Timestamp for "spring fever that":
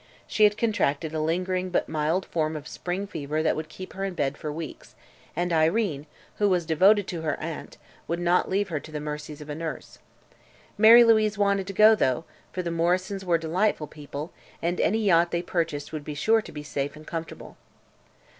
2.67-3.55